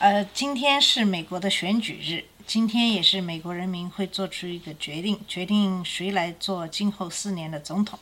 [0.00, 7.98] 呃，今天是美国的选举日，今天也是美国人民会做出一个决定，决定谁来做今后四年的总统。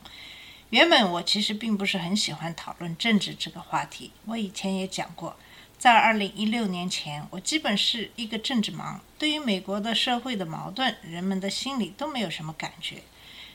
[0.69, 5.35] 原本我其实并不是很喜欢讨论政治这个话题，我以前也讲过，
[5.79, 12.97] 在二零一六年前，我基本是一个政治盲，对于美国的社会的矛盾，人们的心理都没有什么感觉，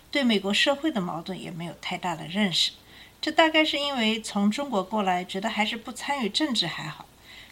[0.10, 2.72] 对美国社会的矛盾也没有太大的认识。
[3.22, 7.06] 这大概是因为从中国过来，觉得还是不参与政治还好。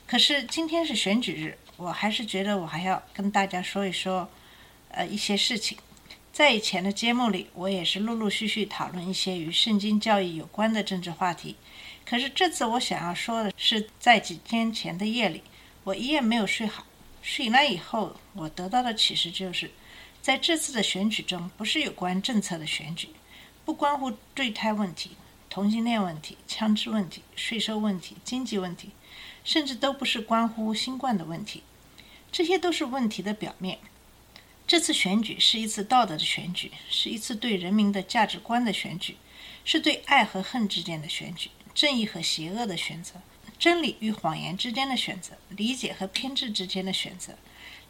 [0.09, 4.27] 可是今天是选举日，我还是觉得我还要跟大家说一说，
[4.89, 5.77] 呃，一些事情。
[6.33, 11.55] 在以前的节目里，我也是陆陆续续讨论一些与圣经教义有关的政治话题。
[12.07, 15.43] 可是这次我想要说的是，在几天前的夜里，
[15.83, 16.83] 我一夜没有睡好。
[17.21, 19.69] 醒来以后，我得到的启示就是，
[20.23, 23.09] 在这次的选举中，不是有关政策的选举，
[23.63, 25.11] 不关乎堕胎问题、
[25.51, 28.89] 同性恋问题、枪支问题、税收问题、经济问题。
[29.49, 31.63] 甚至都不是关乎新冠的问题，
[32.31, 33.79] 这些都是问题的表面。
[34.67, 39.17] 这次选举是一次道德的选举，是一次对人民的价值观的选举，
[39.65, 43.15] 是对爱和恨之间的选举，正义和邪恶的选择，
[43.57, 47.33] 真理与谎言之间的选择，理解和偏执之间的选择，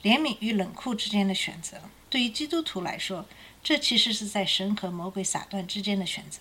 [0.01, 1.81] 怜悯与冷酷之间的选择。
[2.09, 3.25] 对于基督徒来说，
[3.61, 6.39] 这其实是在神和魔鬼撒旦之间的选择。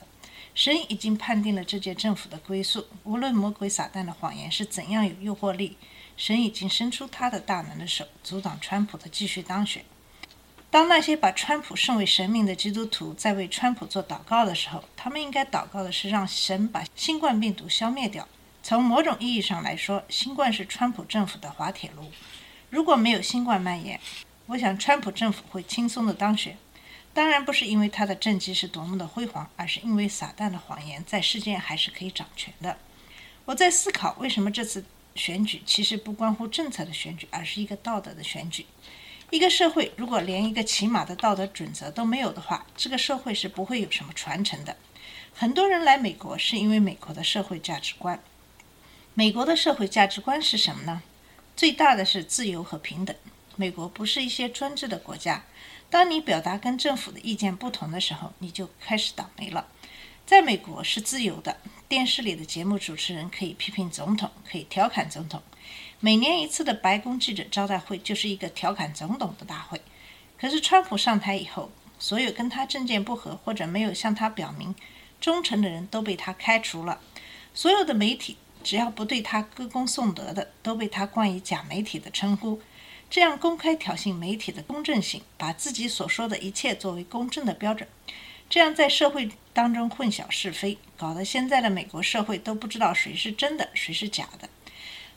[0.59, 5.77] 神已经判定了这届政府的归宿，无论魔鬼撒旦的谎言是怎样有诱惑力，
[6.17, 9.85] 神已经伸出他的大能的手，阻挡川普的继续当选。
[10.69, 18.27] 当那些把川普视为神明的基督徒在为川普做祷告的时候，他们应该祷告的是让神把新冠病毒消灭掉。
[18.61, 22.11] 从某种意义上来说，新冠是川普政府的滑铁卢。
[22.69, 24.01] 如果没有新冠蔓延，
[24.47, 26.59] 我想川普政府会轻松的当选。
[27.19, 32.79] 当然不是因为他的政绩是多么的辉煌，而是因为撒旦的谎言在世间还是可以掌权的。
[33.45, 34.85] 我在思考，为什么这次
[35.17, 38.67] 选举其实不关乎政策的选举，而是一个道德的选举。
[39.31, 44.77] 一个社会如果连一个起码的道德准则都没有的话，这个社会是不会有什么传承的。
[45.35, 48.23] 很多人来美国是因为美国的社会价值观。
[49.15, 51.03] 美国的社会价值观是什么呢？
[51.57, 53.17] 最大的是自由和平等。
[53.57, 55.45] 美国不是一些专制的国家。
[55.91, 59.67] 当你表达跟政府的意见不同的时候，你就开始倒霉了。
[60.27, 61.57] 在美国是自由的，
[61.89, 65.43] 电视里的节目主持人可以批评总统，可以调侃总统。
[66.01, 69.81] 每年一次的白宫记者招待会就是一个调侃总统的大会。
[70.39, 74.75] 可是川普上台以后，所有跟他政见不合或者没有向他表明
[75.21, 77.01] 忠诚的人都被他开除了。
[77.55, 82.61] 所有的媒体只要不对他歌功颂德的，都被他冠以假媒体的称呼。
[83.11, 87.89] 这样公开挑衅媒体的公正性，把自己所说的一切作为公正的标准，
[88.51, 94.49] 这样在社会当中混淆是非，搞得现在的美国社会都不知道谁是真的，谁是假的。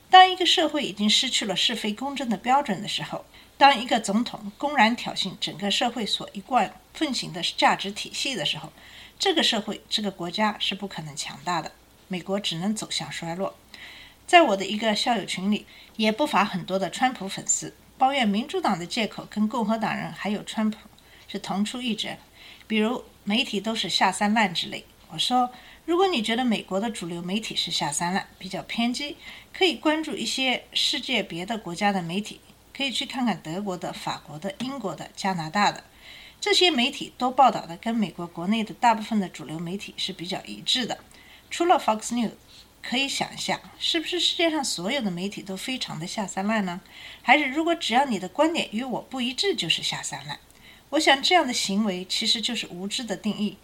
[0.09, 3.25] 当一个社会已经失去了是非公正的标准的时候，
[3.57, 8.71] 当一个总统公然挑衅整个社会所一贯奉行的价值体系的时候，
[9.19, 11.71] 这个社会、这个国家是不可能强大的，
[12.07, 13.55] 美国只能走向衰落。
[14.31, 15.65] 在我的一个校友群里，
[15.97, 17.75] 也不乏很多的川普粉丝。
[17.97, 20.77] 抱怨民主党的借口跟共和党人还有川普
[21.27, 22.15] 是同出一辙，
[22.65, 24.85] 比如媒体都是下三滥之类。
[25.09, 25.51] 我说，
[25.83, 29.17] 如果你觉得美国的主流媒体是下三滥，比较偏激，
[29.51, 32.39] 可以关注一些世界别的国家的媒体，
[32.73, 35.83] 可以去看看德国的、法国的、英国的、加拿大的
[36.39, 40.99] 这些媒体都报道的跟美国国内的大部分的主流媒体是比较一致的，
[41.49, 42.31] 除了 Fox News。
[42.81, 46.81] 可以想象，是不是世界上所有的媒体都非常的下三滥呢？
[47.21, 50.37] 还是如果只要你的观点与我不一致，就是下三滥？
[50.89, 53.57] 我想这样的行为其实就是无知的定义。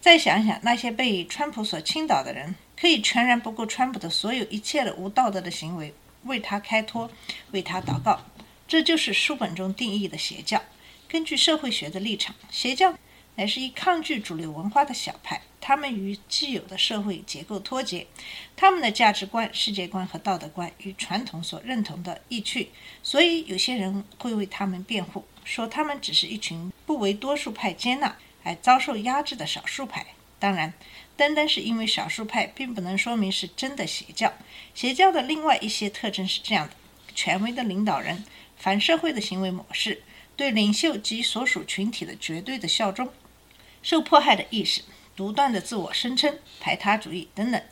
[0.00, 5.92] 再想想那些被川普所倾倒的人，可以全然不顾川普的所有一切的无道德的行为，
[6.24, 7.10] 为他开脱，
[7.50, 8.24] 为他祷告，
[8.68, 10.62] 这就是书本中定义的邪教。
[11.08, 12.94] 根据社会学的立场，邪教
[13.36, 15.40] 乃是以抗拒主流文化的小派。
[15.60, 18.06] 他们与既有的社会结构脱节，
[18.54, 22.70] 他们的价值观、世界观和道德观与传统所认同的异趣，
[23.02, 30.06] 所以有些人会为他们辩护，说他们只是一群不为多数派接纳、而遭受压制的少数派。
[30.38, 30.72] 当然，
[31.16, 34.32] 单单是因为少数派，并不能说明是真的邪教。
[34.72, 36.74] 邪教的另外一些特征是这样的：
[37.12, 38.24] 权威的领导人、
[38.56, 40.02] 反社会的行为模式，
[40.36, 43.10] 对领袖及所属群体的绝对的效忠，
[43.86, 44.82] 受迫害的意识，
[45.14, 47.62] 独断的自我声称，排他主义等等。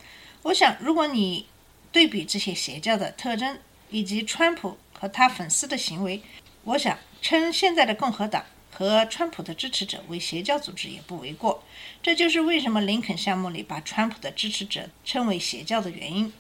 [0.43, 1.49] 我想，如果你
[1.91, 3.59] 对比这些邪教的特征
[3.91, 6.23] 以及川普和他粉丝的行为，
[6.63, 11.65] 我想称现在的共和党和川普的支持者为邪教组织也不为过。
[12.01, 16.33] 这就是为什么林肯项目里把川普的支持者称为邪教的原因。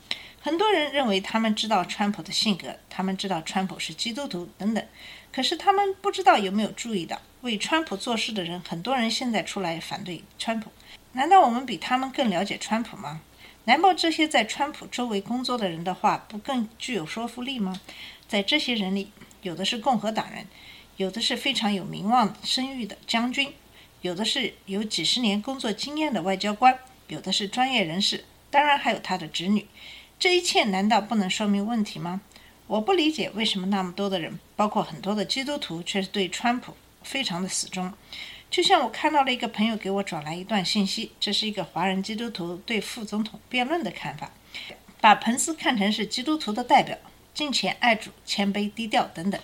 [0.44, 4.86] 很多人认为他们知道川普的性格，他们知道川普是基督徒等等，
[5.32, 10.70] 可是他们不知道有没有注意到为川普做事的人，很多人现在出来反对川普。
[11.12, 13.22] 难道我们比他们更了解川普吗？
[13.64, 17.80] 难道这些在川普周围工作的人的话不更具有说服力吗？
[18.28, 19.10] 在这些人里，
[19.40, 20.46] 有的是共和党人，
[20.98, 23.50] 有的是非常有名望声誉的将军，
[24.02, 29.66] 有的是有几十年工作经验的外交官，有的是专业人士，当然还有他的侄女。
[30.24, 32.22] 这一切难道不能说明问题吗？
[32.66, 37.92] 我不理解为什么那么多的人，包括很多的基督徒，却是对川普非常的死忠。
[38.50, 44.30] 就像我看到了一个朋友给我转来一段信息，这是一个华人基督徒对副总统辩论的看法，
[44.98, 46.96] 把彭斯看成是基督徒的代表，
[47.34, 49.38] 敬虔爱主、谦卑低调等等。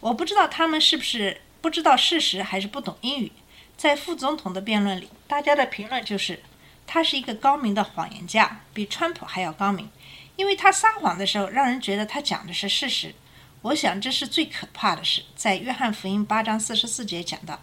[0.00, 3.30] 我不知道他们是不是不知道事实，还是不懂英语。
[3.76, 6.40] 在副总统的辩论里，大家的评论就是。
[6.86, 9.90] 他是一个高明的谎言家，比川普还要高明，
[10.36, 13.14] 因为他撒谎的时候让人觉得他讲的是事实。
[13.62, 15.24] 我想这是最可怕的事。
[15.34, 17.60] 在约翰福音八章四十四节讲到：“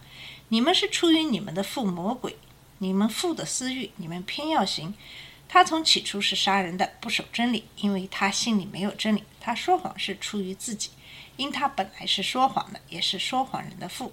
[0.49, 2.35] 你们是出于你们的父魔鬼，
[2.79, 4.93] 你们父的私欲，你们偏要行。
[5.47, 9.23] 他从起初是杀人的，不守真理，因为他心里没有真理。
[9.39, 10.89] 他说谎是出于自己，
[11.37, 14.11] 因他本来是说谎的，也是说谎人的父。”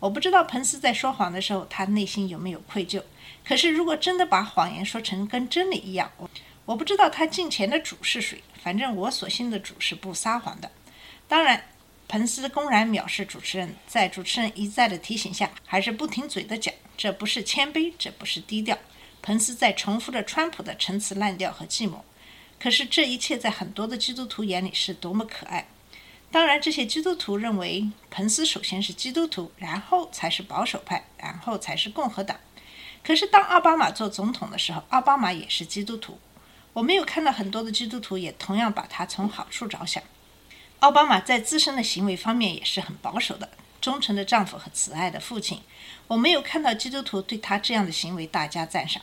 [0.00, 3.02] 我不知道彭斯在说谎的时候，他内心有没有愧疚。
[3.48, 6.28] 可是，如果真的把谎言说成跟真理一样，我
[6.66, 8.42] 我不知道他进前的主是谁。
[8.62, 10.70] 反正我所信的主是不撒谎的。
[11.26, 11.64] 当然，
[12.06, 18.76] 彭斯公然藐视主持人，在主持人一再的提醒下，还是不停嘴的讲，这不是谦卑，这不是低调。
[19.22, 22.04] 彭斯在重复着川普的陈词滥调和计谋。
[22.60, 25.66] 可是，这一切在很多的基督徒眼里是多么可爱。
[26.30, 32.38] 当然，这些基督徒认为，彭斯首先是基督徒，然后才是保守派，然后才是共和党。
[33.08, 36.18] 可是，当奥巴马做总统的时候，奥巴马也是基督徒。
[36.74, 40.02] 我没有看到很多的基督徒也同样把他从好处着想。
[40.80, 43.48] 奥巴马在自身的行为方面也是很保守的，
[43.80, 45.62] 忠诚的丈夫和慈爱的父亲。
[46.06, 49.00] 我没有看到基督徒对他这样的行为大加赞赏。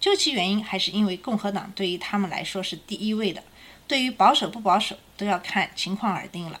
[0.00, 3.44] 究其原因，还是因为共和党对于他们来说是第一位的。
[3.86, 6.58] 对于保守不保守，都要看情况而定了。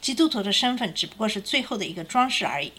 [0.00, 2.72] 基督徒的身份只不过是最后的一个装饰而已，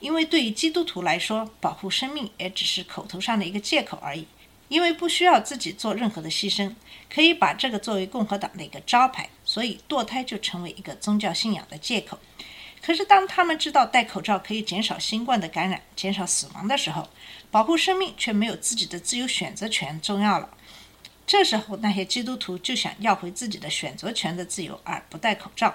[0.00, 4.26] 因为对于基督徒来说，保护生命也只是口头上的一个借口而已。
[4.68, 6.72] 因为不需要自己做任何的牺牲，
[7.12, 12.16] 可以把这个作为共和党的一个招牌，所以堕胎就成为一个宗教信仰的借口。
[12.80, 17.08] 可是当他们知道戴口罩可以减少新冠的感染、减少死亡的时候，
[17.50, 20.48] 保护生命却没有自己的自由选择权重要了。
[21.26, 25.74] 这时候，那些基督徒就想要回自己的选择权的自由，而不戴口罩。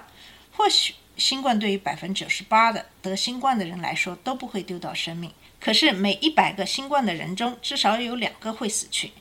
[0.52, 9.12] 或许新冠对于百分之九十八的得新冠的人来说都不会丢掉生命，可是每一百个新冠的人中，至少有两个会死去。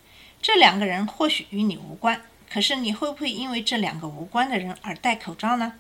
[0.41, 5.73] 这两个人或许与你无关，可是你会不会因为这两个无关的人而戴口罩呢？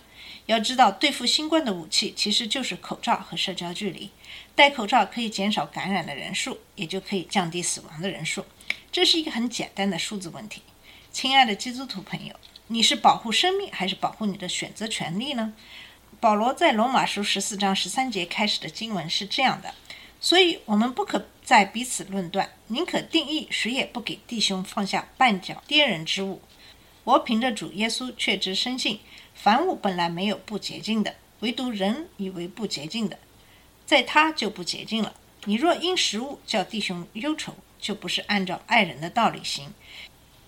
[0.45, 4.09] 要知道，对付新冠的武器其实就是口罩和社交距离。
[4.55, 8.45] 戴口罩可以减少感染的人数，也就可以降低死亡的人数。
[8.91, 10.61] 这是一个很简单的数字问题，
[11.11, 12.33] 亲爱的基督徒朋友，
[12.67, 15.53] 你是保护生命还是保护你的选择权利呢？
[16.25, 19.75] 保罗在罗马书十四章十三节开始的经文是这样的，
[20.19, 26.41] 所以我们不可再彼此论断，宁可定义谁也不给弟兄放下绊脚跌人之物。
[27.03, 28.99] 我凭着主耶稣确知深信，
[29.35, 33.19] 凡物本来没有不洁净的，唯独人以为不洁净的，
[33.85, 35.13] 在他就不洁净了。
[35.43, 39.71] 你若因食物叫弟兄忧愁，就不是按照爱人的道理行。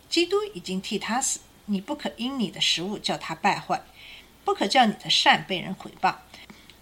[0.10, 3.84] 基督已经替他死，你不可因你的食物叫他败坏，
[4.48, 6.16] 不可叫你的善被人毁谤。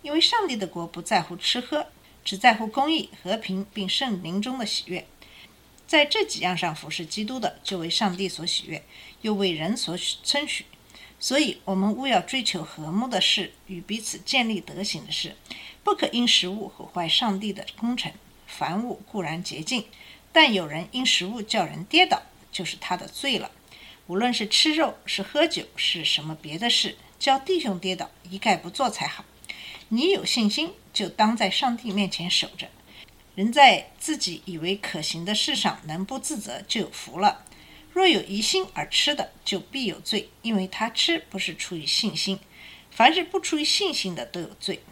[0.03, 1.87] 因为上帝的国不在乎吃喝，
[2.23, 5.07] 只在乎公义、和平，并圣灵中的喜悦。
[5.87, 8.83] 在这几样上服侍基督的，就为上帝所喜悦，
[9.21, 10.65] 又为人所称许。
[11.19, 15.35] 所以，我们务要追求和睦的事，与彼此建立德行的事，
[15.83, 18.11] 不可因食物毁坏上帝的工程。
[18.45, 19.85] 凡物固然洁净。
[20.31, 23.49] 但有人因食物叫人跌倒，就是他的罪了。
[24.05, 26.95] 无论是吃肉，是喝酒，是什么别的事，
[27.25, 29.25] 叫弟兄跌倒，一概不做才好。
[29.89, 32.67] 你有信心，就当在上帝面前守着。
[33.33, 37.43] 人在自己以为可行的事上能不自责，就有福了。
[37.91, 42.39] 若有疑心而吃的，就必有罪，因为他吃不是出于信心。
[42.91, 44.83] 凡是不出于信心的都有罪。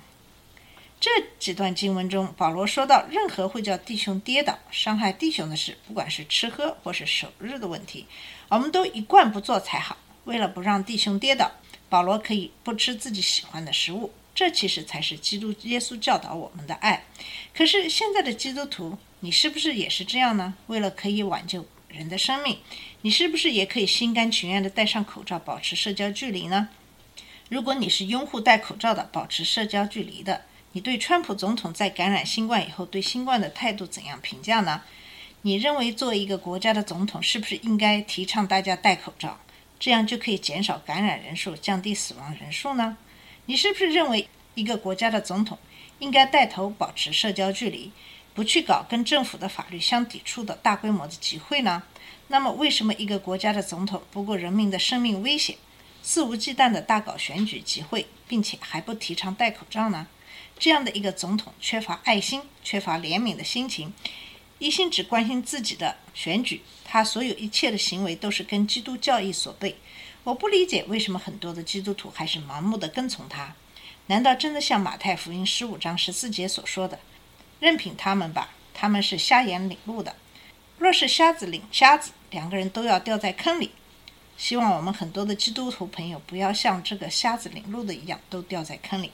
[1.00, 8.08] 这几段经文中，保罗说到，任何会叫弟兄跌倒、伤害弟兄的事，不管是吃喝或是守日的问题，
[8.50, 9.98] 我们都一贯不做才好。
[10.24, 11.52] 为了不让弟兄跌倒，
[11.93, 14.12] 保罗可以不吃自己喜欢的食物。
[14.33, 17.05] 这其实才是基督耶稣教导我们的爱。
[17.53, 20.55] 可是现在的基督徒，你是不是也是这样呢？
[20.65, 22.57] 为了可以挽救人的生命，
[23.03, 26.69] 你是不是也可以心甘情愿地戴上口罩，保持社交距离呢？
[27.50, 34.81] 如果你是拥护戴口罩的、保持社交距离的，你对川普总统在感染新冠以后对新冠的态度怎样评价呢？
[35.43, 39.39] 你认为作为一个国家的总统，是不是应该提倡大家戴口罩，
[39.84, 42.96] 这样就可以减少感染人数、降低死亡人数呢？
[43.48, 45.60] 你是不是认为一个国家的总统
[46.00, 47.92] 应该带头保持社交距离，
[48.34, 51.84] 不去搞跟政府的法律相抵触的大规模的集会呢？
[52.30, 55.58] 那么，为什么一个国家的总统不顾人民的生命危险，
[56.02, 60.08] 肆无忌惮地大搞选举集会，并且还不提倡戴口罩呢？
[60.58, 63.94] 这样的一个总统缺乏爱心、缺乏怜悯的心情，
[64.63, 69.75] 一心只关心自己的选举，他所有一切的行为都是跟基督教义所背。
[70.24, 73.53] 我不理解为什么很多的基督徒还是盲目的跟从他？
[74.08, 76.98] 难道真的像马太福音十五章十四节所说的，
[77.60, 78.51] 任凭他们吧？
[78.74, 80.15] 他们是瞎眼领路的。
[80.77, 83.72] 若是瞎子领瞎子，两个人都要掉在坑里。
[84.38, 89.12] 希望我们很多的基督徒朋友不要像这个瞎子领路的一样，都掉在坑里。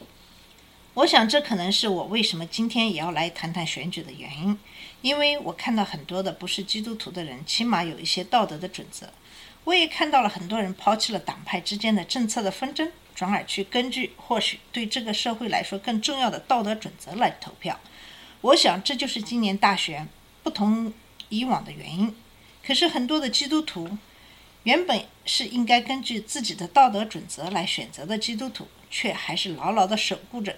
[0.95, 4.57] 我想，这可能是我为什么今天也要来谈谈选举的原因，
[5.01, 9.09] 因为我看到很多的不是基督徒的人，起码有一些道德的准则。
[9.65, 17.79] 我也看到了很多人抛弃了党派之间的政策的纷争，转而去根据或许对这个社会来说更重要的道德准则来投票。
[18.41, 20.07] 我想，这就是今年大选
[20.43, 20.91] 不同
[21.29, 22.15] 以往的原因。
[22.65, 23.97] 可是，很多的基督徒
[24.63, 30.55] 原本是应该根据自己的道德准则来选择的基督徒，却还是牢牢地守护着。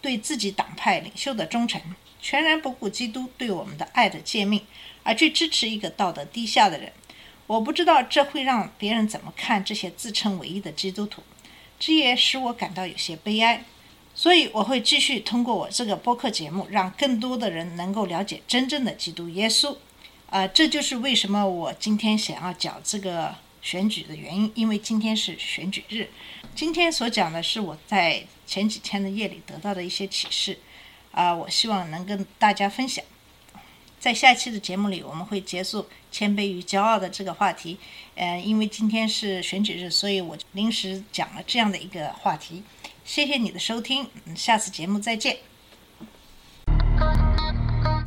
[0.00, 1.80] 对自己党派领袖的忠诚，
[2.20, 4.62] 全然不顾基督对我们的爱的诫命，
[5.02, 6.92] 而去支持一个道德低下的人，
[7.46, 11.22] 我不知道这会让别人怎么看这些自称唯一的基督徒，
[11.78, 13.64] 这也使我感到有些悲哀。
[14.14, 19.76] 所以我会继续通过我这个播客节目，让更多的人能够了解真正的基督耶稣。
[20.30, 23.34] 啊，这就是为什么我今天想要讲这个
[23.66, 26.08] 选举的原因，因为今天是选举日。
[26.54, 28.24] 今天所讲的是我在。
[28.46, 30.56] 前几天的夜里得到的一些启示，
[31.10, 33.04] 啊，我希望能跟大家分享。
[33.98, 37.76] 在下期的节目里，我们会结束谦卑与骄傲的这个话题。
[38.14, 42.62] 呃，因为今天是选举日，所以我临时讲了这样的一个话题。
[43.04, 45.38] 谢谢你的收听，下次节目再见。